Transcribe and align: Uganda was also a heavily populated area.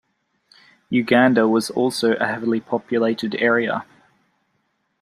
Uganda 0.89 1.47
was 1.47 1.69
also 1.69 2.13
a 2.13 2.25
heavily 2.25 2.59
populated 2.59 3.35
area. 3.35 3.85